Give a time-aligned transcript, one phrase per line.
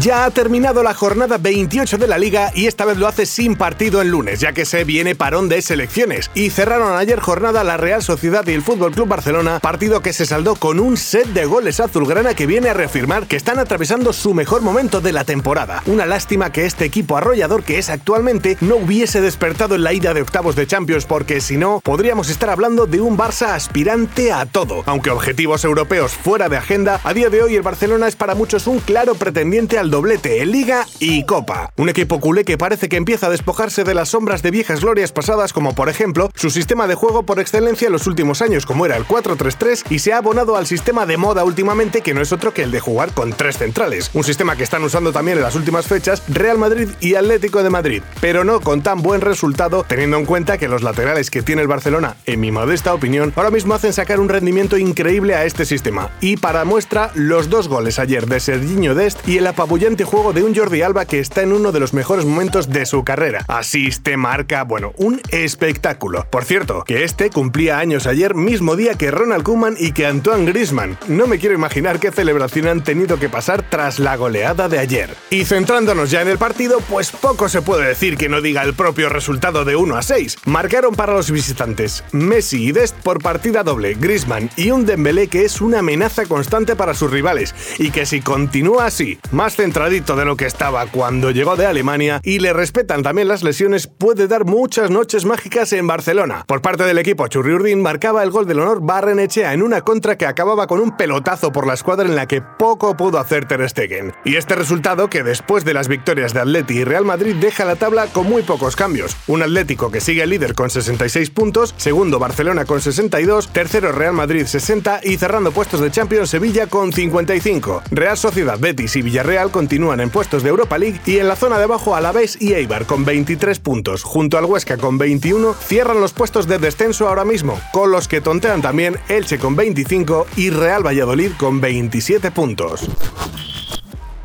[0.00, 3.54] Ya ha terminado la jornada 28 de la liga y esta vez lo hace sin
[3.54, 6.30] partido en lunes, ya que se viene parón de selecciones.
[6.32, 10.24] Y cerraron ayer jornada la Real Sociedad y el Fútbol Club Barcelona, partido que se
[10.24, 14.32] saldó con un set de goles azulgrana que viene a reafirmar que están atravesando su
[14.32, 15.82] mejor momento de la temporada.
[15.84, 20.14] Una lástima que este equipo arrollador que es actualmente no hubiese despertado en la ida
[20.14, 24.46] de octavos de Champions, porque si no, podríamos estar hablando de un Barça aspirante a
[24.46, 24.82] todo.
[24.86, 28.66] Aunque objetivos europeos fuera de agenda, a día de hoy el Barcelona es para muchos
[28.66, 31.72] un claro pretendiente al doblete en Liga y Copa.
[31.76, 35.12] Un equipo culé que parece que empieza a despojarse de las sombras de viejas glorias
[35.12, 38.86] pasadas como por ejemplo su sistema de juego por excelencia en los últimos años como
[38.86, 42.32] era el 4-3-3 y se ha abonado al sistema de moda últimamente que no es
[42.32, 44.10] otro que el de jugar con tres centrales.
[44.14, 47.70] Un sistema que están usando también en las últimas fechas Real Madrid y Atlético de
[47.70, 51.62] Madrid, pero no con tan buen resultado teniendo en cuenta que los laterales que tiene
[51.62, 55.64] el Barcelona, en mi modesta opinión, ahora mismo hacen sacar un rendimiento increíble a este
[55.64, 56.10] sistema.
[56.20, 60.42] Y para muestra, los dos goles ayer de Serginho Dest y el apabullante juego de
[60.42, 63.44] un Jordi Alba que está en uno de los mejores momentos de su carrera.
[63.48, 66.26] Asiste, marca, bueno, un espectáculo.
[66.28, 70.44] Por cierto, que este cumplía años ayer, mismo día que Ronald Koeman y que Antoine
[70.44, 70.98] Griezmann.
[71.08, 75.16] No me quiero imaginar qué celebración han tenido que pasar tras la goleada de ayer.
[75.30, 78.74] Y centrándonos ya en el partido, pues poco se puede decir que no diga el
[78.74, 80.38] propio resultado de 1 a 6.
[80.44, 85.46] Marcaron para los visitantes Messi y Dest por partida doble, Griezmann y un Dembélé que
[85.46, 90.24] es una amenaza constante para sus rivales y que si continúa así, más centradito de
[90.24, 94.44] lo que estaba cuando llegó de Alemania y le respetan también las lesiones, puede dar
[94.44, 96.42] muchas noches mágicas en Barcelona.
[96.48, 100.26] Por parte del equipo, Churriurdin marcaba el gol del honor Barrenechea en una contra que
[100.26, 104.12] acababa con un pelotazo por la escuadra en la que poco pudo hacer Ter Stegen.
[104.24, 107.76] Y este resultado que después de las victorias de Atleti y Real Madrid deja la
[107.76, 109.16] tabla con muy pocos cambios.
[109.28, 114.46] Un Atlético que sigue líder con 66 puntos, segundo Barcelona con 62, tercero Real Madrid
[114.46, 117.82] 60 y cerrando puestos de Champions Sevilla con 55.
[117.92, 121.58] Real Sociedad, Betis y Villarreal continúan en puestos de Europa League y en la zona
[121.58, 126.14] de abajo Alavés y Eibar con 23 puntos, junto al Huesca con 21, cierran los
[126.14, 130.82] puestos de descenso ahora mismo, con los que tontean también Elche con 25 y Real
[130.82, 132.88] Valladolid con 27 puntos.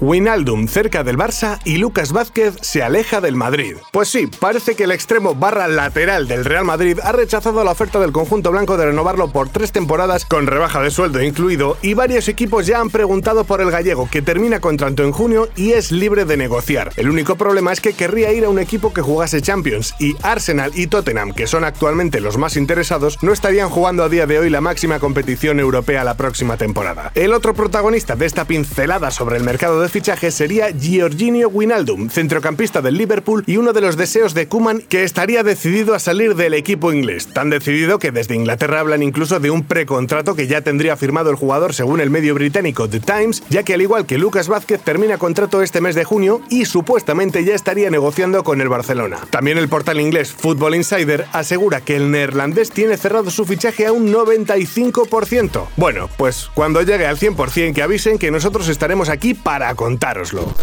[0.01, 3.77] Winaldum cerca del Barça y Lucas Vázquez se aleja del Madrid.
[3.91, 7.99] Pues sí, parece que el extremo barra lateral del Real Madrid ha rechazado la oferta
[7.99, 12.27] del conjunto blanco de renovarlo por tres temporadas con rebaja de sueldo incluido y varios
[12.27, 16.25] equipos ya han preguntado por el gallego que termina contrato en junio y es libre
[16.25, 16.91] de negociar.
[16.97, 20.71] El único problema es que querría ir a un equipo que jugase Champions y Arsenal
[20.75, 24.49] y Tottenham, que son actualmente los más interesados, no estarían jugando a día de hoy
[24.49, 27.11] la máxima competición europea la próxima temporada.
[27.15, 32.81] El otro protagonista de esta pincelada sobre el mercado de fichaje sería Giorginio Wijnaldum, centrocampista
[32.81, 36.53] del Liverpool y uno de los deseos de Kuman que estaría decidido a salir del
[36.53, 37.27] equipo inglés.
[37.33, 41.35] Tan decidido que desde Inglaterra hablan incluso de un precontrato que ya tendría firmado el
[41.35, 45.17] jugador según el medio británico The Times, ya que al igual que Lucas Vázquez termina
[45.17, 49.19] contrato este mes de junio y supuestamente ya estaría negociando con el Barcelona.
[49.29, 53.91] También el portal inglés Football Insider asegura que el neerlandés tiene cerrado su fichaje a
[53.91, 55.67] un 95%.
[55.75, 60.53] Bueno, pues cuando llegue al 100% que avisen que nosotros estaremos aquí para contároslo.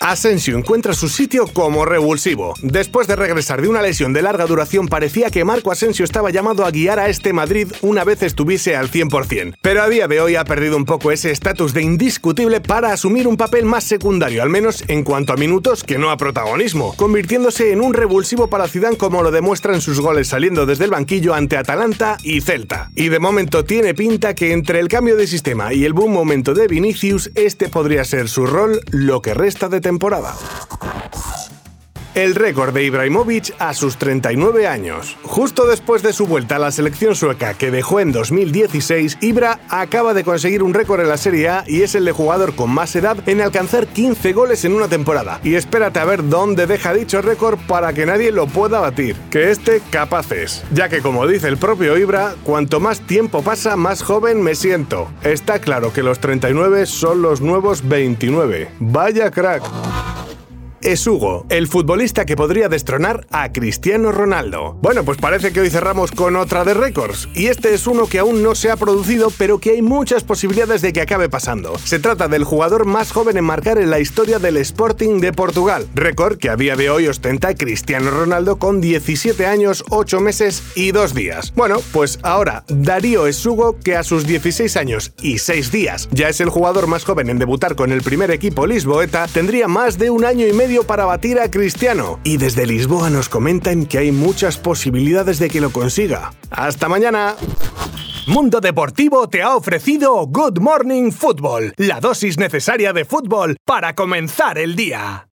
[0.00, 2.54] Asensio encuentra su sitio como revulsivo.
[2.62, 6.64] Después de regresar de una lesión de larga duración, parecía que Marco Asensio estaba llamado
[6.64, 9.56] a guiar a este Madrid una vez estuviese al 100%.
[9.60, 13.26] Pero a día de hoy ha perdido un poco ese estatus de indiscutible para asumir
[13.26, 17.72] un papel más secundario, al menos en cuanto a minutos que no a protagonismo, convirtiéndose
[17.72, 21.34] en un revulsivo para Zidane como lo demuestra en sus goles saliendo desde el banquillo
[21.34, 22.90] ante Atalanta y Celta.
[22.94, 26.54] Y de momento tiene pinta que entre el cambio de sistema y el boom momento
[26.54, 30.34] de Vinicius, este podría ser su rol lo que resta de temporada.
[32.18, 35.16] El récord de Ibrahimovic a sus 39 años.
[35.22, 40.14] Justo después de su vuelta a la selección sueca que dejó en 2016, Ibra acaba
[40.14, 42.96] de conseguir un récord en la Serie A y es el de jugador con más
[42.96, 45.38] edad en alcanzar 15 goles en una temporada.
[45.44, 49.14] Y espérate a ver dónde deja dicho récord para que nadie lo pueda batir.
[49.30, 50.64] Que este capaz es.
[50.74, 55.08] Ya que como dice el propio Ibra, cuanto más tiempo pasa, más joven me siento.
[55.22, 58.72] Está claro que los 39 son los nuevos 29.
[58.80, 59.62] Vaya crack.
[60.82, 64.78] Es Hugo, el futbolista que podría destronar a Cristiano Ronaldo.
[64.80, 68.18] Bueno, pues parece que hoy cerramos con otra de récords, y este es uno que
[68.18, 71.78] aún no se ha producido, pero que hay muchas posibilidades de que acabe pasando.
[71.78, 75.86] Se trata del jugador más joven en marcar en la historia del Sporting de Portugal,
[75.94, 80.92] récord que a día de hoy ostenta Cristiano Ronaldo con 17 años, 8 meses y
[80.92, 81.52] 2 días.
[81.56, 86.40] Bueno, pues ahora Darío Esugo, que a sus 16 años y 6 días ya es
[86.40, 90.24] el jugador más joven en debutar con el primer equipo lisboeta, tendría más de un
[90.24, 90.52] año y
[90.86, 92.20] para batir a Cristiano.
[92.24, 96.32] Y desde Lisboa nos comentan que hay muchas posibilidades de que lo consiga.
[96.50, 97.36] ¡Hasta mañana!
[98.26, 104.58] Mundo Deportivo te ha ofrecido Good Morning Football, la dosis necesaria de fútbol para comenzar
[104.58, 105.26] el día.